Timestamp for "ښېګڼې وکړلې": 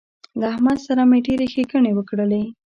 1.53-2.43